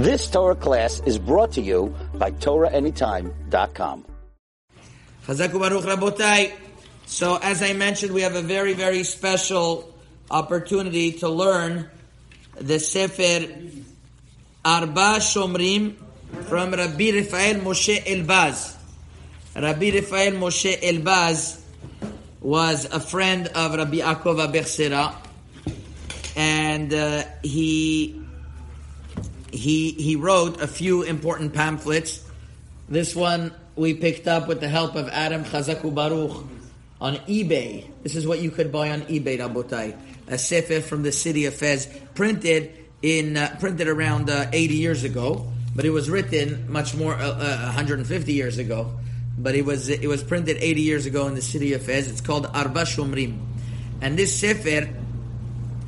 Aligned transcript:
This 0.00 0.30
Torah 0.30 0.56
class 0.56 1.02
is 1.04 1.18
brought 1.18 1.52
to 1.52 1.60
you 1.60 1.94
by 2.14 2.30
TorahAnytime.com. 2.30 4.06
So, 7.04 7.38
as 7.42 7.62
I 7.62 7.74
mentioned, 7.74 8.14
we 8.14 8.22
have 8.22 8.34
a 8.34 8.40
very, 8.40 8.72
very 8.72 9.04
special 9.04 9.92
opportunity 10.30 11.12
to 11.20 11.28
learn 11.28 11.90
the 12.56 12.80
Sefer 12.80 13.46
Arba 14.64 15.20
Shomrim 15.20 15.96
from 16.48 16.72
Rabbi 16.72 17.10
Rafael 17.12 17.60
Moshe 17.60 18.00
Elbaz. 18.02 18.76
Rabbi 19.54 19.90
Rafael 19.90 20.32
Moshe 20.32 20.80
Elbaz 20.80 21.60
was 22.40 22.86
a 22.86 23.00
friend 23.00 23.48
of 23.48 23.74
Rabbi 23.74 23.98
Yaakov 23.98 24.48
Abuhatzeira, 24.48 25.14
and 26.36 26.94
uh, 26.94 27.24
he 27.42 28.19
he 29.52 29.92
he 29.92 30.16
wrote 30.16 30.60
a 30.60 30.66
few 30.66 31.02
important 31.02 31.54
pamphlets. 31.54 32.24
This 32.88 33.14
one 33.14 33.52
we 33.76 33.94
picked 33.94 34.26
up 34.28 34.48
with 34.48 34.60
the 34.60 34.68
help 34.68 34.94
of 34.94 35.08
Adam 35.08 35.44
Chazaku 35.44 35.94
Baruch 35.94 36.44
on 37.00 37.16
eBay. 37.26 37.86
This 38.02 38.14
is 38.14 38.26
what 38.26 38.40
you 38.40 38.50
could 38.50 38.70
buy 38.70 38.90
on 38.90 39.02
eBay, 39.02 39.38
Rabotai. 39.38 39.96
A 40.28 40.38
sefer 40.38 40.80
from 40.80 41.02
the 41.02 41.12
city 41.12 41.46
of 41.46 41.54
Fez, 41.54 41.88
printed 42.14 42.72
in 43.02 43.36
uh, 43.36 43.56
printed 43.58 43.88
around 43.88 44.28
uh, 44.28 44.46
80 44.52 44.74
years 44.74 45.04
ago, 45.04 45.50
but 45.74 45.84
it 45.84 45.90
was 45.90 46.10
written 46.10 46.70
much 46.70 46.94
more 46.94 47.14
uh, 47.14 47.64
150 47.64 48.32
years 48.32 48.58
ago. 48.58 48.92
But 49.38 49.54
it 49.54 49.64
was 49.64 49.88
it 49.88 50.06
was 50.06 50.22
printed 50.22 50.58
80 50.60 50.82
years 50.82 51.06
ago 51.06 51.26
in 51.26 51.34
the 51.34 51.42
city 51.42 51.72
of 51.72 51.82
Fez. 51.82 52.08
It's 52.08 52.20
called 52.20 52.46
Arba 52.46 52.82
Shomrim, 52.82 53.38
and 54.02 54.18
this 54.18 54.38
sefer, 54.38 54.92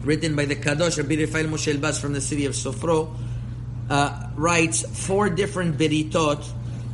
written 0.03 0.35
by 0.35 0.47
the 0.47 0.57
Kadosh 0.57 0.97
Rabbi 0.97 1.21
Rafael 1.21 1.45
Moshe 1.45 1.73
Elbaz 1.75 2.01
from 2.01 2.15
the 2.15 2.21
city 2.21 2.47
of 2.47 2.55
Sefrou, 2.55 3.15
uh, 3.93 4.31
writes 4.37 5.07
four 5.07 5.29
different 5.29 5.77
beritot, 5.77 6.43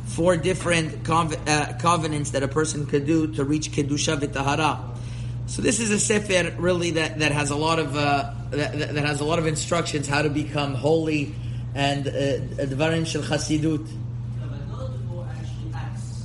four 0.07 0.35
different 0.35 1.09
uh, 1.09 1.73
covenants 1.79 2.31
that 2.31 2.43
a 2.43 2.47
person 2.47 2.85
could 2.85 3.05
do 3.05 3.33
to 3.35 3.45
reach 3.45 3.71
kedusha 3.71 4.19
v'tahara. 4.19 4.97
So 5.47 5.61
this 5.61 5.79
is 5.79 5.91
a 5.91 5.99
sefer 5.99 6.53
really 6.59 6.91
that, 6.91 7.19
that 7.19 7.31
has 7.31 7.51
a 7.51 7.55
lot 7.55 7.79
of 7.79 7.95
uh, 7.95 8.33
that, 8.51 8.77
that 8.95 9.05
has 9.05 9.21
a 9.21 9.23
lot 9.23 9.39
of 9.39 9.47
instructions 9.47 10.07
how 10.07 10.23
to 10.23 10.29
become 10.29 10.73
holy 10.73 11.33
and 11.73 12.05
uh, 12.05 12.11
dvarim 12.67 13.07
shel 13.07 13.21
chasidut. 13.21 13.87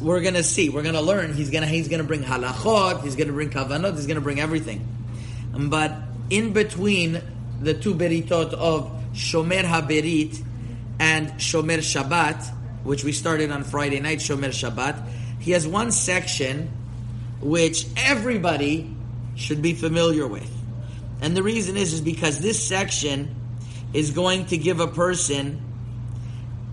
We're 0.00 0.22
gonna 0.22 0.42
see. 0.42 0.70
We're 0.70 0.82
gonna 0.82 1.00
learn. 1.00 1.34
He's 1.34 1.50
gonna 1.50 1.66
he's 1.66 1.86
gonna 1.86 2.02
bring 2.02 2.24
halachot. 2.24 3.04
He's 3.04 3.14
gonna 3.14 3.32
bring 3.32 3.50
kavanot. 3.50 3.94
He's 3.94 4.08
gonna 4.08 4.20
bring 4.20 4.40
everything. 4.40 4.86
But 5.56 5.94
in 6.30 6.52
between 6.52 7.22
the 7.62 7.74
two 7.74 7.94
beritot 7.94 8.52
of 8.54 8.90
Shomer 9.14 9.62
HaBerit 9.62 10.42
and 10.98 11.30
Shomer 11.32 11.78
Shabbat, 11.78 12.44
which 12.84 13.04
we 13.04 13.12
started 13.12 13.50
on 13.50 13.64
Friday 13.64 14.00
night, 14.00 14.18
Shomer 14.18 14.50
Shabbat, 14.50 15.08
he 15.40 15.52
has 15.52 15.66
one 15.66 15.90
section 15.90 16.70
which 17.40 17.86
everybody 17.96 18.94
should 19.36 19.60
be 19.60 19.74
familiar 19.74 20.26
with. 20.26 20.50
And 21.20 21.36
the 21.36 21.42
reason 21.42 21.76
is, 21.76 21.92
is 21.92 22.00
because 22.00 22.38
this 22.38 22.62
section 22.66 23.34
is 23.92 24.10
going 24.10 24.46
to 24.46 24.56
give 24.56 24.80
a 24.80 24.88
person 24.88 25.60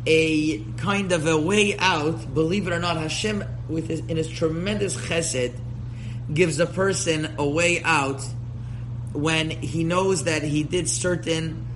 a 0.06 0.64
kind 0.78 1.12
of 1.12 1.28
a 1.28 1.40
way 1.40 1.78
out. 1.78 2.34
Believe 2.34 2.68
it 2.68 2.74
or 2.74 2.80
not, 2.80 2.98
Hashem, 2.98 3.44
with 3.70 3.88
his, 3.88 4.00
in 4.02 4.18
his 4.18 4.28
tremendous 4.30 4.96
chesed, 4.96 5.54
gives 6.34 6.60
a 6.60 6.66
person 6.66 7.36
a 7.38 7.48
way 7.48 7.82
out 7.84 8.22
when 9.14 9.50
he 9.50 9.84
knows 9.84 10.24
that 10.24 10.44
he 10.44 10.64
did 10.64 10.88
certain 10.90 11.68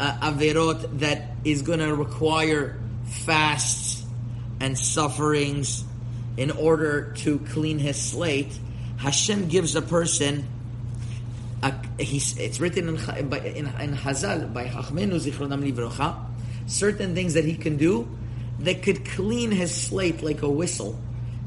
uh, 0.00 0.32
averot 0.32 1.00
that 1.00 1.36
is 1.44 1.60
going 1.60 1.78
to 1.78 1.94
require 1.94 2.80
fasts 3.04 4.02
and 4.58 4.76
sufferings 4.78 5.84
in 6.38 6.50
order 6.50 7.12
to 7.18 7.38
clean 7.50 7.78
his 7.78 8.00
slate. 8.00 8.58
Hashem 8.96 9.48
gives 9.48 9.76
a 9.76 9.82
person. 9.82 10.48
A, 11.62 11.74
it's 11.98 12.60
written 12.60 12.88
in, 12.88 12.96
in, 12.96 13.66
in 13.66 13.94
Hazal 13.94 14.52
by 14.54 14.68
Chachmenu 14.68 15.20
Zichronam 15.20 15.70
Livrocha, 15.70 16.16
certain 16.66 17.14
things 17.14 17.34
that 17.34 17.44
he 17.44 17.54
can 17.54 17.76
do 17.76 18.08
that 18.60 18.82
could 18.82 19.04
clean 19.04 19.50
his 19.50 19.74
slate 19.74 20.22
like 20.22 20.40
a 20.40 20.48
whistle, 20.48 20.98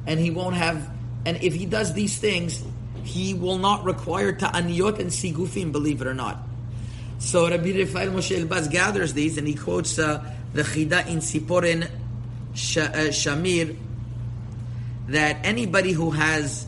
and 0.05 0.19
he 0.19 0.29
won't 0.29 0.55
have. 0.55 0.91
And 1.25 1.41
if 1.41 1.55
he 1.55 1.65
does 1.65 1.93
these 1.93 2.19
things, 2.19 2.63
he 3.03 3.33
will 3.33 3.57
not 3.57 3.83
require 3.83 4.31
ta'aniyot 4.31 4.99
and 4.99 5.09
sigufim, 5.09 5.71
believe 5.71 6.01
it 6.01 6.07
or 6.07 6.13
not. 6.13 6.37
So 7.19 7.49
Rabbi 7.49 7.71
Rafael 7.71 8.11
Moshe 8.11 8.37
Elbaz 8.37 8.69
gathers 8.69 9.13
these 9.13 9.37
and 9.37 9.47
he 9.47 9.55
quotes 9.55 9.97
uh, 9.97 10.23
the 10.53 10.63
Chida 10.63 11.07
in 11.07 11.19
Siporen 11.19 11.89
Sh- 12.53 12.77
uh, 12.77 13.09
Shamir 13.09 13.77
that 15.07 15.37
anybody 15.43 15.91
who 15.91 16.11
has 16.11 16.67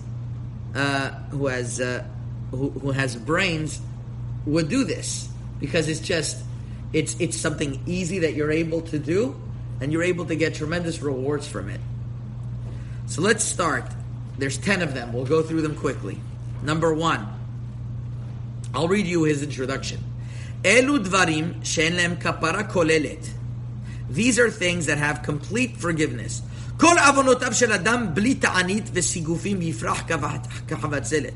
uh, 0.73 1.09
who 1.29 1.47
has 1.47 1.79
uh, 1.79 2.03
who, 2.51 2.69
who 2.69 2.91
has 2.91 3.15
brains 3.15 3.79
would 4.45 4.69
do 4.69 4.83
this 4.83 5.29
because 5.59 5.87
it's 5.87 5.99
just 5.99 6.43
it's 6.93 7.19
it's 7.19 7.37
something 7.37 7.81
easy 7.85 8.19
that 8.19 8.33
you're 8.33 8.51
able 8.51 8.81
to 8.81 8.99
do 8.99 9.35
and 9.81 9.91
you're 9.91 10.03
able 10.03 10.25
to 10.25 10.35
get 10.35 10.55
tremendous 10.55 11.01
rewards 11.01 11.47
from 11.47 11.69
it. 11.69 11.81
So 13.07 13.21
let's 13.21 13.43
start. 13.43 13.85
There's 14.37 14.57
10 14.57 14.81
of 14.81 14.93
them. 14.93 15.13
We'll 15.13 15.25
go 15.25 15.41
through 15.41 15.61
them 15.61 15.75
quickly. 15.75 16.19
Number 16.63 16.93
1. 16.93 17.27
I'll 18.73 18.87
read 18.87 19.05
you 19.05 19.23
his 19.23 19.43
introduction. 19.43 20.03
Elu 20.64 21.04
dvarim 21.04 21.64
she'en 21.64 21.94
lehem 21.94 22.16
kapara 22.16 22.68
kolelet. 22.70 23.30
These 24.10 24.38
are 24.38 24.50
things 24.50 24.86
that 24.86 24.98
have 24.98 25.22
complete 25.22 25.76
forgiveness. 25.76 26.42
כל 26.76 26.96
עוונות 27.06 27.42
של 27.52 27.72
אדם 27.72 28.06
בלי 28.14 28.34
תענית 28.34 28.90
וסיגופים 28.92 29.62
יפרח 29.62 30.02
כחבצלת. 30.68 31.32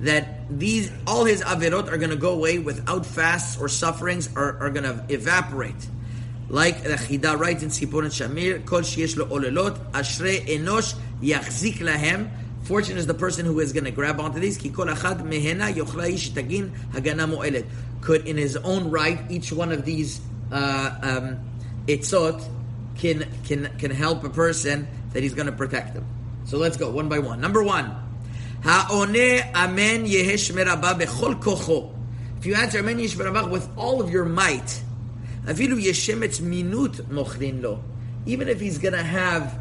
That 0.00 0.24
these, 0.50 0.90
all 1.06 1.24
his 1.24 1.40
avirot 1.42 1.90
are 1.90 1.96
going 1.96 2.10
to 2.10 2.16
go 2.16 2.32
away 2.32 2.58
without 2.58 3.06
fasts 3.06 3.56
or 3.60 3.68
sufferings 3.68 4.28
are, 4.36 4.56
are 4.60 4.70
going 4.70 4.84
to 4.84 5.04
evaporate. 5.08 5.82
Like 6.48 6.82
the 6.82 6.90
Chida 6.90 7.38
writes 7.38 7.62
in 7.62 7.70
Sipor 7.70 8.02
and 8.04 8.12
Shamir, 8.12 8.60
כל 8.64 8.82
שיש 8.82 9.16
לו 9.16 9.26
עוללות, 9.26 9.78
אשרי 9.92 10.56
אנוש 10.56 10.94
יחזיק 11.22 11.80
להם. 11.80 12.26
Fortune 12.69 12.97
is 12.99 13.07
the 13.07 13.15
person 13.15 13.47
who 13.47 13.59
is 13.61 13.73
going 13.73 13.85
to 13.85 13.89
grab 13.89 14.19
onto 14.19 14.39
these. 14.39 14.55
Could, 18.01 18.27
in 18.27 18.37
his 18.37 18.57
own 18.57 18.91
right, 18.91 19.19
each 19.31 19.51
one 19.51 19.71
of 19.71 19.85
these 19.85 20.21
uh, 20.51 20.91
um, 21.01 21.39
itzot 21.87 22.47
can 22.95 23.25
can 23.43 23.75
can 23.79 23.89
help 23.89 24.23
a 24.23 24.29
person 24.29 24.87
that 25.13 25.23
he's 25.23 25.33
going 25.33 25.47
to 25.47 25.51
protect 25.51 25.95
them. 25.95 26.05
So 26.45 26.59
let's 26.59 26.77
go 26.77 26.91
one 26.91 27.09
by 27.09 27.17
one. 27.17 27.41
Number 27.41 27.63
one, 27.63 27.89
haone 28.61 29.51
amen 29.55 30.05
bechol 30.05 31.41
kocho. 31.41 31.91
If 32.37 32.45
you 32.45 32.53
answer 32.53 32.77
amen 32.77 32.99
yehesh 32.99 33.49
with 33.49 33.67
all 33.77 33.99
of 33.99 34.11
your 34.11 34.25
might, 34.25 34.79
avilu 35.45 35.81
minut. 36.39 37.79
Even 38.27 38.47
if 38.47 38.59
he's 38.59 38.77
going 38.77 38.93
to 38.93 39.01
have 39.01 39.57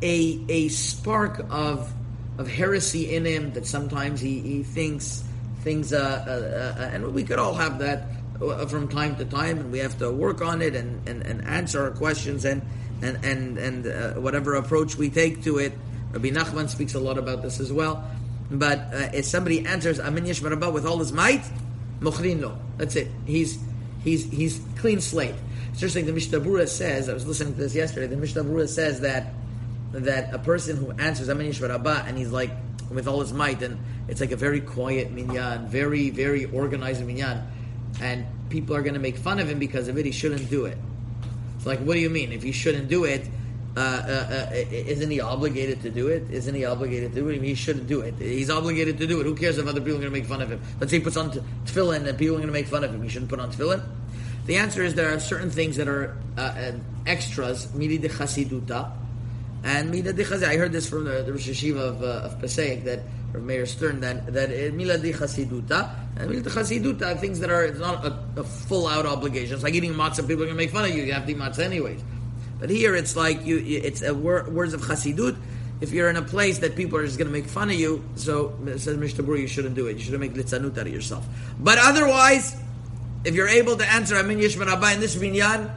a 0.00 0.40
a 0.48 0.68
spark 0.68 1.44
of 1.50 1.92
of 2.42 2.48
heresy 2.48 3.14
in 3.14 3.24
him 3.24 3.52
that 3.52 3.66
sometimes 3.66 4.20
he, 4.20 4.40
he 4.40 4.62
thinks 4.62 5.24
things, 5.62 5.92
uh, 5.92 5.98
uh, 6.26 6.82
uh, 6.82 6.90
and 6.92 7.14
we 7.14 7.22
could 7.22 7.38
all 7.38 7.54
have 7.54 7.78
that 7.78 8.08
from 8.68 8.88
time 8.88 9.14
to 9.16 9.24
time, 9.24 9.58
and 9.58 9.70
we 9.70 9.78
have 9.78 9.96
to 9.98 10.10
work 10.10 10.42
on 10.42 10.60
it 10.60 10.74
and, 10.74 11.08
and, 11.08 11.22
and 11.22 11.46
answer 11.46 11.84
our 11.84 11.92
questions 11.92 12.44
and 12.44 12.60
and 13.02 13.24
and 13.24 13.58
and 13.58 13.86
uh, 13.86 14.20
whatever 14.20 14.54
approach 14.54 14.96
we 14.96 15.08
take 15.08 15.42
to 15.44 15.58
it. 15.58 15.72
Rabbi 16.12 16.30
Nachman 16.30 16.68
speaks 16.68 16.94
a 16.94 17.00
lot 17.00 17.18
about 17.18 17.42
this 17.42 17.60
as 17.60 17.72
well. 17.72 18.04
But 18.50 18.78
uh, 18.78 19.08
if 19.14 19.24
somebody 19.24 19.64
answers 19.64 19.98
Amin 20.00 20.26
Yesh 20.26 20.42
with 20.42 20.86
all 20.86 20.98
his 20.98 21.12
might, 21.12 21.44
Mochrin 22.00 22.42
lo. 22.42 22.58
That's 22.76 22.96
it. 22.96 23.08
He's 23.26 23.58
he's 24.02 24.28
he's 24.30 24.60
clean 24.76 25.00
slate. 25.00 25.34
It's 25.70 25.78
interesting. 25.78 26.06
The 26.06 26.12
Mishnah 26.12 26.40
Berurah 26.40 26.68
says. 26.68 27.08
I 27.08 27.14
was 27.14 27.26
listening 27.26 27.54
to 27.54 27.60
this 27.60 27.74
yesterday. 27.74 28.08
The 28.08 28.16
Mishnah 28.16 28.44
Berurah 28.44 28.68
says 28.68 29.00
that 29.00 29.32
that 29.92 30.34
a 30.34 30.38
person 30.38 30.76
who 30.76 30.90
answers 30.92 31.28
Amin 31.28 31.46
Yesh 31.46 31.60
and 31.60 32.18
he's 32.18 32.30
like 32.30 32.50
with 32.90 33.08
all 33.08 33.20
his 33.20 33.32
might, 33.32 33.62
and 33.62 33.78
it's 34.08 34.20
like 34.20 34.32
a 34.32 34.36
very 34.36 34.60
quiet 34.60 35.10
minyan, 35.10 35.68
very 35.68 36.10
very 36.10 36.46
organized 36.46 37.04
minyan 37.04 37.46
and 38.00 38.26
people 38.48 38.76
are 38.76 38.82
going 38.82 38.94
to 38.94 39.00
make 39.00 39.16
fun 39.16 39.38
of 39.38 39.48
him 39.48 39.58
because 39.58 39.88
of 39.88 39.98
it, 39.98 40.04
he 40.04 40.12
shouldn't 40.12 40.48
do 40.50 40.66
it. 40.66 40.78
It's 41.56 41.66
like, 41.66 41.80
what 41.80 41.94
do 41.94 42.00
you 42.00 42.10
mean? 42.10 42.32
If 42.32 42.42
he 42.42 42.52
shouldn't 42.52 42.88
do 42.88 43.04
it, 43.04 43.26
uh, 43.76 43.80
uh, 43.80 44.50
uh, 44.50 44.54
isn't 44.54 45.10
he 45.10 45.20
obligated 45.20 45.80
to 45.82 45.90
do 45.90 46.08
it? 46.08 46.30
Isn't 46.30 46.54
he 46.54 46.64
obligated 46.64 47.14
to 47.14 47.20
do 47.20 47.28
it? 47.28 47.40
he 47.40 47.54
shouldn't 47.54 47.86
do 47.86 48.00
it. 48.02 48.14
He's 48.18 48.50
obligated 48.50 48.98
to 48.98 49.06
do 49.06 49.20
it. 49.20 49.24
Who 49.24 49.34
cares 49.34 49.58
if 49.58 49.66
other 49.66 49.80
people 49.80 49.96
are 49.96 50.00
going 50.00 50.12
to 50.12 50.18
make 50.18 50.26
fun 50.26 50.42
of 50.42 50.50
him? 50.50 50.60
Let's 50.78 50.90
say 50.90 50.98
he 50.98 51.04
puts 51.04 51.16
on 51.16 51.30
tefillin 51.30 52.06
and 52.06 52.18
people 52.18 52.34
are 52.34 52.38
going 52.38 52.48
to 52.48 52.52
make 52.52 52.66
fun 52.66 52.84
of 52.84 52.94
him. 52.94 53.02
He 53.02 53.08
shouldn't 53.08 53.30
put 53.30 53.40
on 53.40 53.50
tefillin. 53.50 53.82
The 54.44 54.56
answer 54.56 54.82
is 54.82 54.94
there 54.94 55.14
are 55.14 55.20
certain 55.20 55.50
things 55.50 55.76
that 55.76 55.88
are 55.88 56.18
uh, 56.36 56.72
extras, 57.06 57.72
midi 57.74 57.96
de 57.96 58.08
chasiduta, 58.08 58.90
and 59.64 59.90
mida 59.90 60.12
de 60.12 60.24
chazir. 60.24 60.48
I 60.48 60.56
heard 60.56 60.72
this 60.72 60.88
from 60.88 61.04
the, 61.04 61.22
the 61.22 61.32
Rosh 61.32 61.48
Hashiva 61.48 61.76
of, 61.76 62.02
uh, 62.02 62.26
of 62.26 62.40
Passaic 62.40 62.84
that 62.84 63.00
Rav 63.32 63.42
Meir 63.42 63.66
Stern, 63.66 64.00
that 64.00 64.32
that 64.32 64.50
miladi 64.50 65.14
chasiduta 65.14 65.94
and 66.16 66.30
miladi 66.30 66.50
chasiduta 66.50 67.18
things 67.18 67.40
that 67.40 67.50
are 67.50 67.64
it's 67.64 67.78
not 67.78 68.04
a, 68.04 68.18
a 68.36 68.44
full 68.44 68.86
out 68.86 69.06
obligation. 69.06 69.54
It's 69.54 69.62
like 69.62 69.74
eating 69.74 69.94
matzah. 69.94 70.26
People 70.26 70.44
are 70.44 70.46
gonna 70.46 70.56
make 70.56 70.70
fun 70.70 70.84
of 70.84 70.90
you. 70.90 71.02
You 71.02 71.12
have 71.12 71.26
to 71.26 71.32
eat 71.32 71.38
matzah 71.38 71.60
anyways. 71.60 72.02
But 72.62 72.70
here 72.70 72.94
it's 72.94 73.16
like 73.16 73.44
you. 73.44 73.58
It's 73.58 74.02
a 74.02 74.14
wor- 74.14 74.48
words 74.48 74.72
of 74.72 74.82
chasidut. 74.82 75.36
If 75.80 75.90
you're 75.90 76.08
in 76.08 76.14
a 76.14 76.22
place 76.22 76.60
that 76.60 76.76
people 76.76 76.96
are 76.96 77.04
just 77.04 77.18
going 77.18 77.26
to 77.26 77.32
make 77.32 77.46
fun 77.46 77.68
of 77.68 77.74
you, 77.74 78.04
so 78.14 78.56
says 78.76 78.96
Mishnah 78.96 79.24
you 79.36 79.48
shouldn't 79.48 79.74
do 79.74 79.88
it. 79.88 79.96
You 79.96 80.04
shouldn't 80.04 80.20
make 80.20 80.34
litzanut 80.34 80.78
out 80.78 80.86
of 80.86 80.92
yourself. 80.92 81.26
But 81.58 81.78
otherwise, 81.78 82.54
if 83.24 83.34
you're 83.34 83.48
able 83.48 83.76
to 83.78 83.92
answer 83.92 84.14
Amin 84.14 84.38
Yishmar 84.38 84.68
Abba 84.68 84.92
in 84.92 85.00
this 85.00 85.16
binyan, 85.16 85.68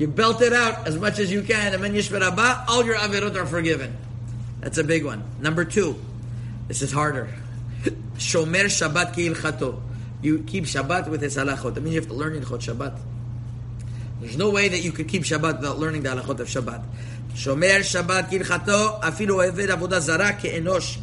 you 0.00 0.08
belt 0.08 0.40
it 0.40 0.54
out 0.54 0.88
as 0.88 0.96
much 0.96 1.18
as 1.18 1.30
you 1.30 1.42
can. 1.42 1.74
Amin 1.74 1.92
Yishmar 1.92 2.22
Abba, 2.22 2.64
all 2.68 2.86
your 2.86 2.96
avirot 2.96 3.36
are 3.36 3.44
forgiven. 3.44 3.94
That's 4.60 4.78
a 4.78 4.84
big 4.84 5.04
one. 5.04 5.22
Number 5.40 5.66
two, 5.66 5.94
this 6.68 6.80
is 6.80 6.90
harder. 6.90 7.28
Shomer 8.16 8.64
Shabbat 8.64 9.14
ki 9.14 9.28
ilchato. 9.28 9.78
You 10.22 10.42
keep 10.46 10.64
Shabbat 10.64 11.08
with 11.08 11.22
its 11.22 11.36
halachot. 11.36 11.74
That 11.74 11.82
means 11.82 11.94
you 11.94 12.00
have 12.00 12.08
to 12.08 12.14
learn 12.14 12.32
ilchot 12.32 12.60
Shabbat. 12.60 12.98
There's 14.20 14.38
no 14.38 14.48
way 14.48 14.68
that 14.68 14.78
you 14.78 14.90
could 14.90 15.06
keep 15.06 15.22
Shabbat 15.22 15.58
without 15.58 15.78
learning 15.78 16.02
the 16.02 16.08
halachot 16.08 16.40
of 16.40 16.48
Shabbat. 16.48 16.82
Shomer 17.34 17.80
Shabbat 17.80 18.30
kilchato 18.30 19.02
afilu 19.02 19.46
eved 19.46 19.68
avodah 19.68 20.00
zara 20.00 20.32
ke'enosh. 20.32 20.98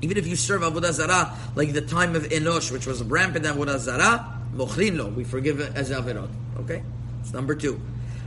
Even 0.00 0.16
if 0.16 0.28
you 0.28 0.36
serve 0.36 0.62
avodah 0.62 0.92
zara 0.92 1.36
like 1.56 1.72
the 1.72 1.82
time 1.82 2.14
of 2.14 2.22
enosh, 2.24 2.70
which 2.70 2.86
was 2.86 3.02
rampant 3.02 3.46
avodah 3.46 3.78
zara, 3.78 4.40
mochrin 4.54 4.96
lo, 4.96 5.08
we 5.08 5.24
forgive 5.24 5.58
it 5.58 5.72
as 5.74 5.90
avirot. 5.90 6.30
Okay, 6.60 6.84
it's 7.20 7.32
number 7.32 7.56
two. 7.56 7.80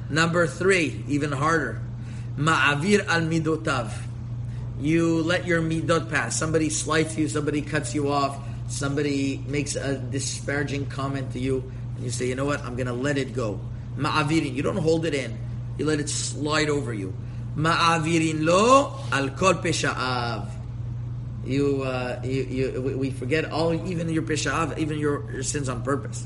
Number 0.09 0.47
three, 0.47 1.03
even 1.07 1.31
harder. 1.31 1.81
Ma'avir 2.37 3.07
al 3.07 3.21
midotav. 3.21 3.91
You 4.79 5.21
let 5.23 5.47
your 5.47 5.61
midot 5.61 6.09
pass. 6.09 6.37
Somebody 6.37 6.69
slights 6.69 7.17
you. 7.17 7.27
Somebody 7.27 7.61
cuts 7.61 7.95
you 7.95 8.11
off. 8.11 8.37
Somebody 8.67 9.43
makes 9.47 9.75
a 9.75 9.97
disparaging 9.97 10.87
comment 10.87 11.31
to 11.33 11.39
you, 11.39 11.71
and 11.95 12.03
you 12.03 12.11
say, 12.11 12.27
"You 12.27 12.35
know 12.35 12.45
what? 12.45 12.61
I'm 12.61 12.75
going 12.75 12.87
to 12.87 12.93
let 12.93 13.17
it 13.17 13.33
go." 13.33 13.59
Ma'avirin. 13.97 14.53
You 14.53 14.63
don't 14.63 14.77
hold 14.77 15.05
it 15.05 15.13
in. 15.13 15.37
You 15.77 15.85
let 15.85 15.99
it 15.99 16.09
slide 16.09 16.69
over 16.69 16.93
you. 16.93 17.13
Ma'avirin 17.55 18.43
lo 18.43 18.99
al 19.11 19.29
kol 19.29 19.53
pesha'av. 19.55 20.49
You, 21.45 21.83
uh, 21.83 22.21
you, 22.23 22.43
you, 22.43 22.97
we 22.97 23.11
forget 23.11 23.51
all, 23.51 23.73
even 23.87 24.09
your 24.09 24.23
pesha'av, 24.23 24.77
even 24.79 24.97
your, 24.97 25.31
your 25.31 25.43
sins 25.43 25.69
on 25.69 25.83
purpose. 25.83 26.25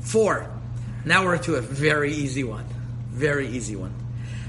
Four. 0.00 0.50
Now 1.04 1.24
we're 1.24 1.38
to 1.38 1.56
a 1.56 1.60
very 1.60 2.12
easy 2.14 2.42
one. 2.42 2.64
Very 3.10 3.48
easy 3.48 3.76
one. 3.76 3.94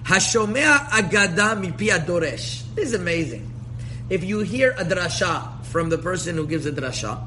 Hashomea 0.03 0.89
agada 0.89 1.59
mipi 1.59 1.89
adoresh. 1.89 2.63
This 2.75 2.89
is 2.89 2.93
amazing. 2.93 3.51
If 4.09 4.23
you 4.23 4.39
hear 4.39 4.71
a 4.71 4.83
drasha 4.83 5.63
from 5.65 5.89
the 5.89 5.97
person 5.97 6.35
who 6.35 6.47
gives 6.47 6.65
a 6.65 6.71
drasha, 6.71 7.23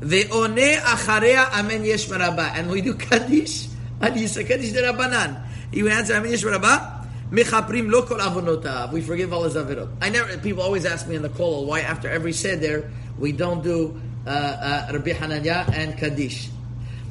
ve'one 0.00 0.76
acharea 0.76 1.50
amen 1.52 1.84
yesh 1.84 2.08
maraba, 2.08 2.52
and 2.54 2.70
we 2.70 2.80
do 2.80 2.94
kaddish, 2.94 3.68
and 4.00 4.18
you 4.18 4.28
say 4.28 4.44
kaddish 4.44 4.72
de 4.72 4.82
rabbanan. 4.82 5.44
You 5.72 5.88
answer 5.88 6.14
amen 6.14 6.30
yesh 6.30 6.44
maraba. 6.44 7.06
Mechaprim 7.30 7.90
lo 7.90 8.02
kol 8.02 8.18
avonotav. 8.18 8.92
We 8.92 9.02
forgive 9.02 9.32
all 9.32 9.44
his 9.44 9.54
avirot. 9.54 9.90
I 10.00 10.08
never. 10.08 10.38
People 10.38 10.62
always 10.62 10.86
ask 10.86 11.06
me 11.06 11.16
in 11.16 11.22
the 11.22 11.28
call 11.28 11.66
why 11.66 11.80
after 11.80 12.08
every 12.08 12.32
seder 12.32 12.90
we 13.18 13.32
don't 13.32 13.62
do 13.62 14.00
uh, 14.26 14.30
uh, 14.30 14.92
Rabbi 14.92 15.10
Hananya 15.10 15.68
and 15.72 15.96
Kaddish. 15.96 16.48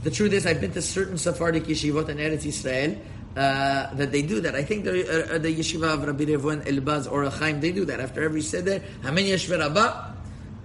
The 0.03 0.11
truth 0.11 0.33
is, 0.33 0.45
I've 0.45 0.61
been 0.61 0.71
to 0.73 0.81
certain 0.81 1.17
Sephardic 1.17 1.65
yeshivot 1.65 2.09
in 2.09 2.17
Eretz 2.17 2.45
Israel 2.45 2.97
uh, 3.37 3.93
that 3.93 4.11
they 4.11 4.23
do 4.23 4.41
that. 4.41 4.55
I 4.55 4.63
think 4.63 4.83
the, 4.83 5.35
uh, 5.35 5.37
the 5.37 5.55
yeshiva 5.55 5.93
of 5.93 6.03
Rabbi 6.03 6.25
Reuven 6.25 6.65
Elbaz 6.65 7.11
or 7.11 7.23
Achaim, 7.25 7.61
they 7.61 7.71
do 7.71 7.85
that 7.85 7.99
after 7.99 8.23
every 8.23 8.41
seder. 8.41 8.81
Hamen 9.03 9.25
yeshver 9.25 9.63
abba 9.63 10.15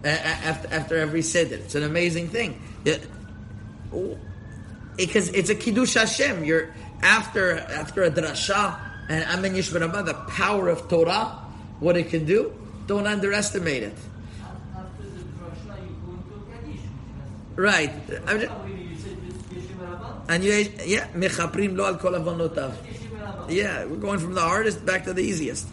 after 0.02 0.74
after 0.74 0.96
every 0.96 1.20
seder. 1.20 1.56
It's 1.56 1.74
an 1.74 1.82
amazing 1.82 2.28
thing. 2.28 2.60
Because 4.96 5.28
it's 5.28 5.50
a 5.50 5.54
kiddush 5.54 5.94
Hashem. 5.94 6.44
You're 6.44 6.74
after 7.02 7.58
after 7.58 8.04
a 8.04 8.10
drasha 8.10 8.80
and 9.10 9.24
Amen 9.24 9.54
yeshver 9.54 9.82
abba, 9.82 10.02
the 10.02 10.14
power 10.32 10.68
of 10.68 10.88
Torah, 10.88 11.44
what 11.78 11.98
it 11.98 12.08
can 12.08 12.24
do. 12.24 12.56
Don't 12.86 13.06
underestimate 13.06 13.82
it. 13.82 13.96
Right. 17.54 17.92
And 20.28 20.44
you, 20.44 20.52
yeah, 20.84 21.08
mechaprim 21.08 21.76
lo 21.76 21.86
al 21.86 21.96
kol 21.96 22.12
avonotav. 22.12 22.74
Yeah, 23.48 23.84
we're 23.84 23.96
going 23.96 24.18
from 24.18 24.34
the 24.34 24.40
hardest 24.40 24.84
back 24.84 25.04
to 25.04 25.12
the 25.12 25.22
easiest. 25.22 25.68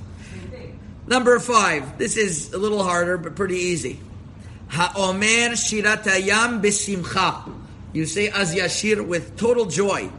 Number 1.07 1.39
five. 1.39 1.97
This 1.97 2.17
is 2.17 2.53
a 2.53 2.57
little 2.57 2.83
harder, 2.83 3.17
but 3.17 3.35
pretty 3.35 3.57
easy. 3.57 3.99
Ha'omer 4.69 5.55
besimcha. 6.61 7.55
You 7.91 8.05
say 8.05 8.29
az 8.29 8.53
yashir 8.53 9.05
with 9.05 9.35
total 9.35 9.65
joy. 9.65 10.11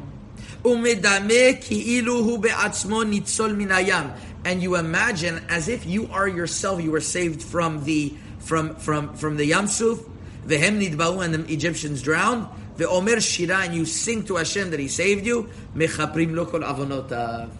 Umedame 0.64 1.62
ki'ilu 1.62 2.24
hu 2.24 2.38
be'atzmo 2.38 3.04
nitzol 3.04 3.54
minayam. 3.54 4.16
And 4.44 4.62
you 4.62 4.76
imagine 4.76 5.44
as 5.48 5.68
if 5.68 5.86
you 5.86 6.08
are 6.12 6.26
yourself, 6.26 6.82
you 6.82 6.90
were 6.90 7.00
saved 7.00 7.42
from 7.42 7.84
the 7.84 8.14
from 8.40 8.74
from 8.76 9.14
from 9.14 9.36
the 9.36 9.50
Yamsuf, 9.50 10.08
the 10.44 10.58
Hem 10.58 10.80
nidba'u, 10.80 11.24
and 11.24 11.34
the 11.34 11.52
Egyptians 11.52 12.02
drowned. 12.02 12.48
The 12.80 12.88
Omer 12.88 13.20
Shira, 13.20 13.58
and 13.58 13.74
you 13.74 13.84
sing 13.84 14.24
to 14.24 14.36
Hashem 14.36 14.70
that 14.70 14.80
He 14.80 14.88
saved 14.88 15.26
you. 15.26 15.50
Mechaprim 15.76 16.32
lokol 16.32 16.64
avonotav. 16.64 17.50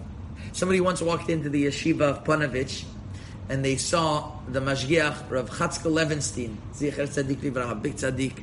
Somebody 0.52 0.80
once 0.80 1.02
walked 1.02 1.28
into 1.28 1.50
the 1.50 1.66
yeshiva 1.66 2.00
of 2.00 2.24
Ponevezh, 2.24 2.86
and 3.50 3.62
they 3.62 3.76
saw 3.76 4.32
the 4.48 4.60
Mashgiach 4.60 5.30
Rav 5.30 5.50
Chatzkel 5.50 5.92
Levenstein, 5.92 6.56
Zicher 6.72 7.06
Tzadik 7.06 7.36
Livrah, 7.42 7.82
big 7.82 7.96
tzaddik. 7.96 8.42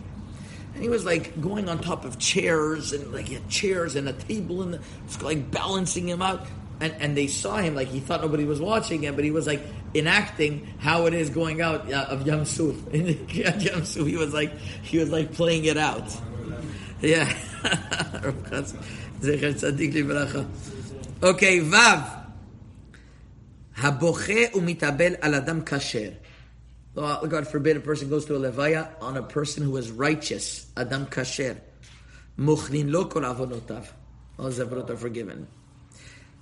And 0.75 0.83
he 0.83 0.88
was 0.88 1.03
like 1.03 1.41
going 1.41 1.68
on 1.68 1.79
top 1.79 2.06
of 2.06 2.19
chairs 2.19 2.94
and 2.94 3.12
like 3.12 3.25
he 3.25 3.33
had 3.33 3.50
chairs 3.50 3.95
and 3.95 4.07
a 4.07 4.13
table 4.13 4.62
and 4.62 4.79
it's 5.06 5.19
like 5.24 5.50
balancing 5.50 6.07
him 6.07 6.21
out. 6.21 6.45
And, 6.79 6.94
and 7.00 7.18
they 7.18 7.25
saw 7.25 7.57
him 7.57 7.74
like 7.74 7.88
he 7.88 8.00
thought 8.00 8.21
nobody 8.21 8.45
was 8.45 8.62
watching 8.62 9.01
him, 9.01 9.15
but 9.15 9.24
he 9.24 9.31
was 9.31 9.47
like 9.47 9.63
enacting 9.95 10.75
how 10.77 11.07
it 11.07 11.15
is 11.15 11.31
going 11.31 11.59
out 11.59 11.91
uh, 11.91 12.06
of 12.09 12.27
Yam 12.27 12.45
Suf. 12.45 12.75
In 12.94 13.27
Yam 13.29 13.83
Suf, 13.83 14.06
he 14.06 14.15
was 14.15 14.31
like 14.31 14.56
he 14.83 15.00
was 15.00 15.09
like 15.09 15.33
playing 15.33 15.65
it 15.65 15.77
out. 15.77 16.15
Yeah. 17.02 17.32
okay, 21.24 21.60
Vav. 21.60 22.26
Haboche 23.78 24.52
umitabel 24.54 25.20
al 25.22 25.36
adam 25.36 25.64
kasher. 25.64 26.16
God 26.96 27.48
forbid 27.48 27.78
a 27.78 27.80
person 27.80 28.10
goes 28.10 28.26
to 28.26 28.36
a 28.36 28.40
levaya 28.40 28.90
on 29.02 29.18
a 29.18 29.22
person 29.22 29.64
who 29.64 29.78
is 29.78 29.92
righteous, 29.92 30.66
adam 30.76 31.06
kasher. 31.06 31.58
Muchnin 32.40 32.92
lo 32.92 33.06
kol 33.06 33.22
avonotav. 33.22 33.86
All 34.40 34.46
his 34.48 34.60
are 34.60 34.98
forgiven. 34.98 35.48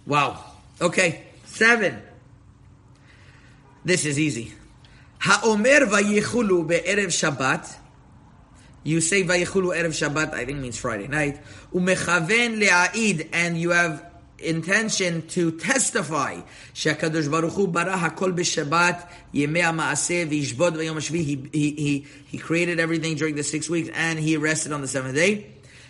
Wow. 0.06 0.44
Okay, 0.82 1.24
seven. 1.46 2.02
This 3.84 4.06
is 4.06 4.20
easy. 4.20 4.54
Ha'omer 5.20 5.86
vayichulu 5.86 6.68
be'erev 6.68 7.08
Shabbat. 7.08 7.76
You 8.86 9.02
say 9.02 9.24
Vayichulu 9.24 9.76
Erev 9.76 9.98
Shabbat, 9.98 10.36
I 10.36 10.46
think 10.46 10.60
means 10.60 10.78
Friday 10.78 11.08
night. 11.08 11.42
Umechaven 11.74 12.62
le'aid, 12.62 13.30
and 13.34 13.60
you 13.60 13.72
have 13.72 14.06
intention 14.38 15.28
to 15.30 15.58
testify. 15.58 16.42
Shakadosh 16.76 17.32
Baruch 17.32 17.54
Hu 17.54 17.66
bara 17.66 17.94
hakol 17.94 18.32
b'Shabbat 18.38 19.10
yemei 19.34 19.64
ma'aseh 19.76 20.30
v'yishbod 20.30 20.74
v'yom 20.74 21.02
He, 21.10 21.24
he, 21.24 21.72
he, 21.72 22.06
he 22.28 22.38
created 22.38 22.80
everything 22.80 23.16
during 23.16 23.34
the 23.34 23.42
six 23.42 23.68
weeks 23.68 23.90
and 23.92 24.20
he 24.20 24.38
rested 24.38 24.72
on 24.72 24.82
the 24.82 24.88
seventh 24.88 25.16
day. 25.16 25.48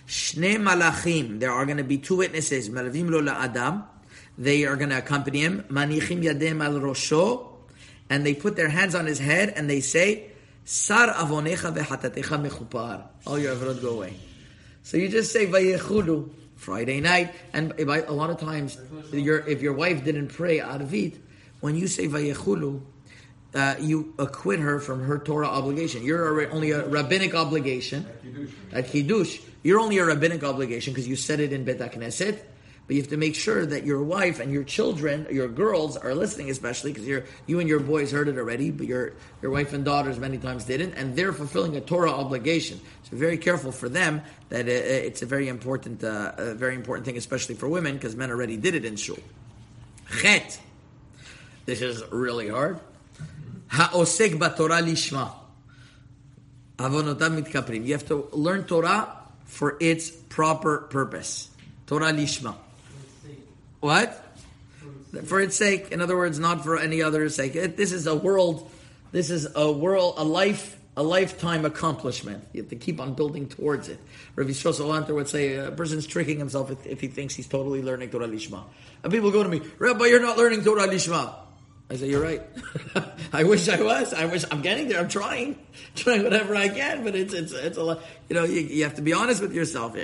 Shne 0.07 0.55
malachim, 0.55 1.41
there 1.41 1.51
are 1.51 1.65
going 1.65 1.77
to 1.77 1.83
be 1.83 1.97
two 1.97 2.15
witnesses. 2.15 2.69
Malavim 2.69 3.09
lo 3.09 3.21
la'adam. 3.21 3.83
They 4.37 4.63
are 4.63 4.77
going 4.77 4.91
to 4.91 4.99
accompany 4.99 5.41
him. 5.41 5.65
Manichim 5.69 6.23
yadem 6.23 6.63
al 6.63 6.79
rosho. 6.79 7.47
And 8.09 8.25
they 8.25 8.35
put 8.35 8.55
their 8.55 8.69
hands 8.69 8.95
on 8.95 9.05
his 9.05 9.19
head 9.19 9.51
and 9.53 9.69
they 9.69 9.81
say, 9.81 10.31
Sar 10.65 11.13
avonecha 11.13 11.71
mechupar. 11.71 13.03
All 13.27 13.37
your 13.37 13.55
avrot 13.55 13.81
go 13.81 13.91
away. 13.91 14.15
So 14.81 14.97
you 14.97 15.09
just 15.09 15.31
say 15.31 15.45
vayechudu 15.45 16.29
Friday 16.55 17.01
night, 17.01 17.35
and 17.53 17.73
a 17.79 18.11
lot 18.11 18.31
of 18.31 18.39
times, 18.39 18.77
your, 19.11 19.47
if 19.47 19.61
your 19.61 19.73
wife 19.73 20.03
didn't 20.03 20.29
pray 20.29 20.59
arvit, 20.59 21.17
when 21.59 21.75
you 21.75 21.85
say 21.87 22.07
vayechudu, 22.07 22.81
uh, 23.53 23.75
you 23.79 24.13
acquit 24.17 24.59
her 24.59 24.79
from 24.79 25.03
her 25.03 25.19
Torah 25.19 25.47
obligation. 25.47 26.03
You're 26.03 26.41
a, 26.41 26.49
only 26.49 26.71
a 26.71 26.85
rabbinic 26.87 27.35
obligation 27.35 28.05
at 28.73 28.87
kiddush. 28.87 29.39
You're 29.63 29.79
only 29.79 29.99
a 29.99 30.05
rabbinic 30.05 30.43
obligation 30.43 30.93
because 30.93 31.07
you 31.07 31.15
said 31.15 31.39
it 31.39 31.53
in 31.53 31.63
Bet 31.63 31.79
Knesset. 31.79 32.39
But 32.87 32.95
you 32.95 33.01
have 33.01 33.09
to 33.09 33.17
make 33.17 33.33
sure 33.33 33.65
that 33.65 33.83
your 33.83 34.03
wife 34.03 34.39
and 34.39 34.51
your 34.51 34.63
children, 34.63 35.25
your 35.31 35.47
girls, 35.47 35.97
are 35.97 36.13
listening, 36.13 36.51
especially 36.51 36.93
because 36.93 37.07
you 37.47 37.59
and 37.59 37.67
your 37.67 37.79
boys 37.79 38.11
heard 38.11 38.27
it 38.27 38.37
already, 38.37 38.69
but 38.69 38.85
your 38.85 39.13
your 39.41 39.49
wife 39.49 39.73
and 39.73 39.83
daughters 39.83 40.19
many 40.19 40.37
times 40.37 40.65
didn't, 40.65 40.93
and 40.93 41.15
they're 41.15 41.33
fulfilling 41.33 41.75
a 41.75 41.81
Torah 41.81 42.11
obligation. 42.11 42.79
So 43.09 43.17
very 43.17 43.39
careful 43.39 43.71
for 43.71 43.89
them 43.89 44.21
that 44.49 44.67
it's 44.67 45.23
a 45.23 45.25
very 45.25 45.47
important, 45.47 46.03
uh, 46.03 46.33
a 46.37 46.53
very 46.53 46.75
important 46.75 47.05
thing, 47.05 47.17
especially 47.17 47.55
for 47.55 47.67
women, 47.67 47.95
because 47.95 48.15
men 48.15 48.29
already 48.29 48.57
did 48.57 48.75
it 48.75 48.85
in 48.85 48.97
shul. 48.97 49.17
Chet. 50.21 50.59
This 51.65 51.81
is 51.81 52.03
really 52.11 52.49
hard. 52.49 52.79
Ha'osek 53.69 54.37
b'Torah 54.37 54.83
lishma. 54.83 55.31
Avonotav 56.77 57.41
mitkaprim. 57.41 57.83
You 57.83 57.93
have 57.93 58.05
to 58.09 58.29
learn 58.31 58.65
Torah 58.65 59.17
for 59.45 59.75
its 59.79 60.11
proper 60.11 60.77
purpose. 60.77 61.49
Torah 61.87 62.13
lishma. 62.13 62.55
What? 63.85 64.19
For 65.25 65.39
its 65.39 65.55
sake. 65.55 65.91
In 65.91 66.01
other 66.01 66.17
words, 66.17 66.39
not 66.39 66.63
for 66.63 66.79
any 66.79 67.03
other 67.03 67.29
sake. 67.29 67.53
This 67.53 67.91
is 67.91 68.07
a 68.07 68.15
world. 68.15 68.67
This 69.11 69.29
is 69.29 69.47
a 69.55 69.71
world, 69.71 70.15
a 70.17 70.23
life, 70.23 70.75
a 70.97 71.03
lifetime 71.03 71.65
accomplishment. 71.65 72.47
You 72.51 72.63
have 72.63 72.71
to 72.71 72.77
keep 72.77 72.99
on 72.99 73.13
building 73.13 73.47
towards 73.47 73.87
it. 73.87 73.99
Rabbi 74.35 74.49
Yisrael 74.49 74.73
Salanter 74.73 75.13
would 75.13 75.29
say 75.29 75.57
a 75.57 75.69
person's 75.69 76.07
tricking 76.07 76.39
himself 76.39 76.71
if, 76.71 76.83
if, 76.87 76.99
he 76.99 77.07
thinks 77.07 77.35
he's 77.35 77.47
totally 77.47 77.83
learning 77.83 78.09
Torah 78.09 78.27
lishma. 78.27 78.63
And 79.03 79.13
people 79.13 79.29
go 79.29 79.43
to 79.43 79.49
me, 79.49 79.61
Rabbi, 79.77 80.05
you're 80.05 80.19
not 80.19 80.35
learning 80.35 80.63
Torah 80.63 80.87
lishma. 80.87 81.35
I 81.87 81.97
say, 81.97 82.09
you're 82.09 82.23
right. 82.23 82.41
I 83.33 83.43
wish 83.43 83.69
I 83.69 83.83
was. 83.83 84.15
I 84.15 84.25
wish 84.25 84.45
I'm 84.49 84.63
getting 84.63 84.87
there. 84.87 84.99
I'm 84.99 85.09
trying, 85.09 85.59
trying 85.95 86.23
whatever 86.23 86.55
I 86.55 86.69
can. 86.69 87.03
But 87.03 87.15
it's 87.15 87.35
it's 87.35 87.51
it's 87.51 87.77
a 87.77 87.83
lot. 87.83 88.01
You 88.29 88.35
know, 88.35 88.45
you, 88.45 88.61
you 88.61 88.83
have 88.83 88.95
to 88.95 89.03
be 89.03 89.13
honest 89.13 89.43
with 89.43 89.53
yourself. 89.53 89.95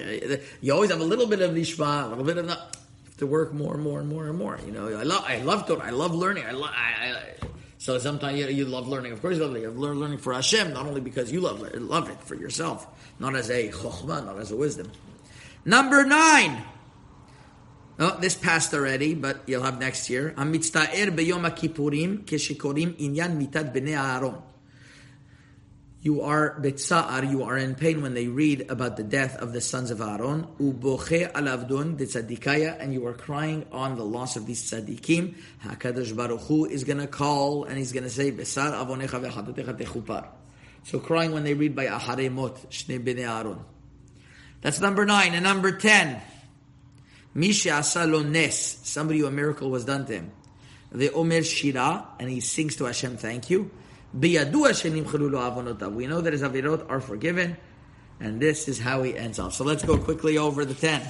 You 0.61 0.71
always 0.71 0.91
have 0.91 1.01
a 1.01 1.03
little 1.03 1.25
bit 1.25 1.41
of 1.41 1.49
lishma, 1.49 2.05
a 2.05 2.07
little 2.09 2.23
bit 2.23 2.37
of 2.37 2.45
not. 2.45 2.77
To 3.21 3.27
work 3.27 3.53
more 3.53 3.75
and 3.75 3.83
more 3.83 3.99
and 3.99 4.09
more 4.09 4.25
and 4.25 4.35
more. 4.35 4.57
You 4.65 4.71
know, 4.71 4.97
I 4.97 5.03
love 5.03 5.23
I 5.27 5.37
love 5.45 5.67
Torah. 5.67 5.85
I 5.85 5.91
love 5.91 6.09
learning. 6.15 6.43
I 6.43 6.57
love. 6.57 6.71
I, 6.73 6.89
I, 7.05 7.47
so 7.77 7.99
sometimes 7.99 8.39
you, 8.39 8.47
you 8.47 8.65
love 8.65 8.87
learning. 8.87 9.11
Of 9.11 9.21
course, 9.21 9.37
you 9.37 9.43
love 9.43 9.51
learning. 9.51 9.69
You 9.69 9.77
love 9.77 9.95
learning 9.95 10.17
for 10.17 10.33
Hashem, 10.33 10.73
not 10.73 10.87
only 10.87 11.01
because 11.01 11.31
you 11.31 11.39
love 11.39 11.61
love 11.61 12.09
it 12.09 12.17
for 12.23 12.33
yourself, 12.33 12.87
not 13.19 13.35
as 13.35 13.51
a 13.51 13.69
chokhmah, 13.69 14.25
not 14.25 14.39
as 14.39 14.49
a 14.49 14.55
wisdom. 14.55 14.89
Number 15.65 16.03
nine. 16.03 16.63
Oh, 17.99 18.17
this 18.19 18.33
passed 18.33 18.73
already, 18.73 19.13
but 19.13 19.43
you'll 19.45 19.61
have 19.61 19.77
next 19.79 20.09
year. 20.09 20.33
Amitzta'er 20.35 21.13
beyom 21.13 21.45
kippurim 21.53 22.25
keshikorim 22.25 22.97
inyan 22.97 23.37
mitat 23.37 23.71
bnei 23.71 23.93
Aaron. 23.93 24.41
You 26.03 26.21
are 26.23 26.59
betza'ar, 26.59 27.29
you 27.29 27.43
are 27.43 27.59
in 27.59 27.75
pain 27.75 28.01
when 28.01 28.15
they 28.15 28.27
read 28.27 28.71
about 28.71 28.97
the 28.97 29.03
death 29.03 29.35
of 29.35 29.53
the 29.53 29.61
sons 29.61 29.91
of 29.91 30.01
Aaron. 30.01 30.47
Uboche 30.59 31.31
alavdun 31.31 31.99
the 31.99 32.05
tzadikaya, 32.05 32.79
and 32.79 32.91
you 32.91 33.05
are 33.05 33.13
crying 33.13 33.67
on 33.71 33.97
the 33.97 34.03
loss 34.03 34.35
of 34.35 34.47
these 34.47 34.63
tzadikim. 34.71 35.35
Hakadosh 35.63 36.15
Baruch 36.15 36.41
Hu 36.41 36.65
is 36.65 36.85
going 36.85 36.97
to 36.97 37.05
call 37.05 37.65
and 37.65 37.77
he's 37.77 37.91
going 37.91 38.03
to 38.03 38.09
say, 38.09 38.31
"Besar 38.31 38.71
avonecha 38.71 39.23
ve'chatotecha 39.23 39.77
techupar." 39.77 40.29
So 40.85 40.99
crying 40.99 41.33
when 41.33 41.43
they 41.43 41.53
read 41.53 41.75
by 41.75 41.85
Acharei 41.85 42.31
Mot 42.31 42.71
Shnei 42.71 42.99
bnei 42.99 43.29
Aaron. 43.29 43.59
That's 44.61 44.79
number 44.79 45.05
nine. 45.05 45.35
And 45.35 45.43
number 45.43 45.73
ten. 45.73 46.19
Misha 47.35 47.69
asalo 47.69 48.27
nes, 48.27 48.79
somebody 48.81 49.19
who 49.19 49.27
a 49.27 49.31
miracle 49.31 49.69
was 49.69 49.85
done 49.85 50.07
to 50.07 50.13
him. 50.13 50.31
The 50.91 51.11
Omer 51.11 51.43
Shira, 51.43 52.07
and 52.19 52.27
he 52.27 52.39
sings 52.39 52.75
to 52.77 52.85
Hashem, 52.85 53.17
thank 53.17 53.51
you. 53.51 53.69
We 54.13 54.33
know 54.33 54.43
that 54.43 56.33
his 56.33 56.41
avirot 56.41 56.89
are 56.89 57.01
forgiven, 57.01 57.57
and 58.19 58.41
this 58.41 58.67
is 58.67 58.79
how 58.79 59.03
he 59.03 59.17
ends 59.17 59.39
off. 59.39 59.53
So 59.53 59.63
let's 59.63 59.83
go 59.83 59.97
quickly 59.97 60.37
over 60.37 60.65
the 60.65 60.73
ten. 60.73 61.01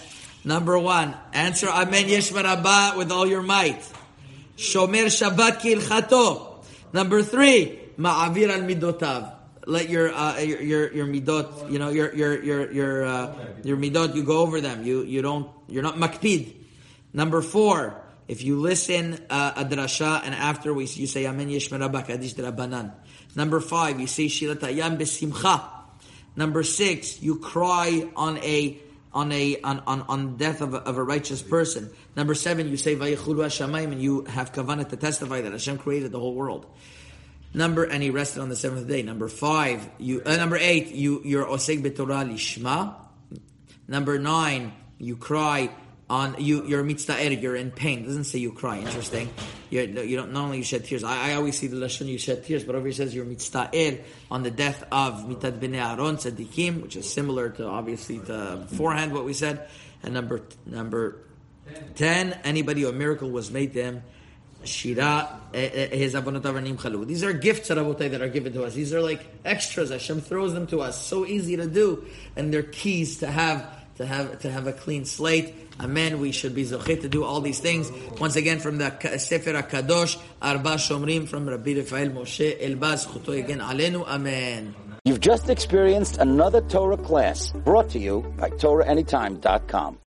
Number 0.43 0.77
one, 0.77 1.15
answer 1.33 1.67
Amen 1.67 2.05
Yeshma 2.05 2.43
Rabbah 2.43 2.97
with 2.97 3.11
all 3.11 3.27
your 3.27 3.41
might. 3.41 3.81
Shomer 4.57 5.05
Shabbat 5.05 5.61
kilchato. 5.61 6.63
Number 6.93 7.23
three, 7.23 7.79
Ma'avir 7.97 8.49
al 8.49 8.61
midotav 8.61 9.41
let 9.65 9.89
your 9.89 10.13
uh, 10.13 10.39
your, 10.39 10.61
your 10.61 10.93
your 10.93 11.07
midot, 11.07 11.71
you 11.71 11.79
know, 11.79 11.89
your 11.89 12.13
your 12.13 12.43
your 12.43 12.71
your 12.71 13.05
uh, 13.05 13.35
your 13.63 13.77
midot, 13.77 14.15
you 14.15 14.23
go 14.23 14.39
over 14.39 14.61
them. 14.61 14.83
You 14.83 15.03
you 15.03 15.21
don't 15.21 15.49
you're 15.67 15.83
not 15.83 15.95
makpid. 15.95 16.53
Number 17.13 17.41
four, 17.41 18.01
if 18.31 18.45
you 18.45 18.61
listen 18.61 19.19
uh, 19.29 19.51
a 19.57 19.65
drasha 19.65 20.21
and 20.23 20.33
after 20.33 20.73
we 20.73 20.85
you 20.85 21.05
say 21.05 21.27
Amen 21.27 21.49
Yeshmera 21.49 21.91
Bakadish 21.91 22.33
Drabanan. 22.33 22.93
Number 23.35 23.59
five, 23.59 23.99
you 23.99 24.07
say 24.07 24.27
Shirat 24.27 24.59
Ayam 24.59 24.97
Besimcha. 24.97 25.61
Number 26.37 26.63
six, 26.63 27.21
you 27.21 27.39
cry 27.39 28.09
on 28.15 28.37
a 28.37 28.79
on 29.11 29.33
a 29.33 29.59
on 29.59 29.81
on, 29.85 30.01
on 30.03 30.37
death 30.37 30.61
of 30.61 30.73
a, 30.73 30.77
of 30.77 30.97
a 30.97 31.03
righteous 31.03 31.41
person. 31.41 31.89
Number 32.15 32.33
seven, 32.33 32.69
you 32.69 32.77
say 32.77 32.95
Vayichulu 32.95 33.43
Hashamayim 33.43 33.91
and 33.91 34.01
you 34.01 34.23
have 34.23 34.53
kavanah 34.53 34.87
to 34.87 34.95
testify 34.95 35.41
that 35.41 35.51
Hashem 35.51 35.77
created 35.79 36.13
the 36.13 36.19
whole 36.21 36.33
world. 36.33 36.65
Number 37.53 37.83
and 37.83 38.01
he 38.01 38.11
rested 38.11 38.41
on 38.41 38.47
the 38.47 38.55
seventh 38.55 38.87
day. 38.87 39.01
Number 39.01 39.27
five, 39.27 39.89
you 39.97 40.21
uh, 40.25 40.37
number 40.37 40.55
eight, 40.55 40.87
you 40.93 41.21
you're 41.25 41.45
oseg 41.45 41.83
betorah 41.83 42.31
lishma. 42.31 42.95
Number 43.89 44.17
nine, 44.17 44.71
you 44.99 45.17
cry 45.17 45.69
on 46.11 46.35
you. 46.39 46.65
You're 46.67 46.83
mitzvah 46.83 47.33
You're 47.33 47.55
in 47.55 47.71
pain. 47.71 47.99
It 47.99 48.07
doesn't 48.07 48.25
say 48.25 48.39
you 48.39 48.51
cry. 48.51 48.79
Interesting. 48.79 49.29
You're, 49.69 49.85
you 49.85 50.17
don't 50.17 50.33
not 50.33 50.43
only 50.43 50.57
you 50.57 50.63
shed 50.63 50.83
tears. 50.83 51.05
I, 51.05 51.31
I 51.31 51.33
always 51.35 51.57
see 51.57 51.67
the 51.67 51.77
lashon 51.77 52.07
you 52.07 52.17
shed 52.17 52.43
tears, 52.43 52.65
but 52.65 52.75
over 52.75 52.85
here 52.85 52.93
says 52.93 53.15
you're 53.15 53.23
mitzvah 53.23 53.99
on 54.29 54.43
the 54.43 54.51
death 54.51 54.83
of 54.91 55.25
mitad 55.25 55.59
bnei 55.59 55.79
Aaron 55.79 56.17
tzaddikim, 56.17 56.81
which 56.81 56.97
is 56.97 57.11
similar 57.11 57.49
to 57.51 57.65
obviously 57.65 58.19
the 58.19 58.65
beforehand 58.69 59.13
what 59.13 59.23
we 59.23 59.33
said. 59.33 59.69
And 60.03 60.13
number 60.13 60.41
number 60.65 61.15
ten, 61.95 62.33
anybody 62.43 62.83
a 62.83 62.91
miracle 62.91 63.29
was 63.31 63.49
made 63.49 63.73
them. 63.73 64.03
Shira, 64.63 65.39
eh, 65.55 65.69
eh, 65.73 65.95
his 65.95 66.13
chalu. 66.13 67.07
These 67.07 67.23
are 67.23 67.33
gifts, 67.33 67.69
that 67.69 67.79
are 67.79 68.27
given 68.27 68.53
to 68.53 68.63
us. 68.63 68.75
These 68.75 68.93
are 68.93 69.01
like 69.01 69.25
extras. 69.43 69.89
Hashem 69.89 70.21
throws 70.21 70.53
them 70.53 70.67
to 70.67 70.81
us. 70.81 71.03
So 71.03 71.25
easy 71.25 71.55
to 71.55 71.65
do. 71.65 72.05
And 72.35 72.53
they're 72.53 72.61
keys 72.61 73.17
to 73.19 73.27
have 73.27 73.80
to 74.01 74.07
have 74.07 74.39
to 74.39 74.51
have 74.51 74.67
a 74.67 74.73
clean 74.73 75.05
slate. 75.05 75.53
Amen. 75.79 76.19
We 76.19 76.31
should 76.31 76.53
be 76.53 76.65
zochet 76.65 77.01
to 77.01 77.09
do 77.09 77.23
all 77.23 77.41
these 77.41 77.59
things. 77.59 77.91
Once 78.19 78.35
again, 78.35 78.59
from 78.59 78.77
the 78.77 78.89
Sefer 79.17 79.53
HaKadosh, 79.53 80.17
Arba 80.41 80.75
Shomrim, 80.75 81.27
from 81.27 81.47
Rabbi 81.47 81.73
Rafael 81.75 82.09
Moshe 82.09 82.49
Elbaz, 82.61 83.07
Chuto 83.07 83.37
again 83.37 83.59
Alenu. 83.59 84.05
Amen. 84.07 84.75
You've 85.05 85.19
just 85.21 85.49
experienced 85.49 86.17
another 86.17 86.61
Torah 86.61 86.97
class 86.97 87.51
brought 87.65 87.89
to 87.89 87.99
you 87.99 88.21
by 88.37 88.49
TorahAnytime.com. 88.51 89.97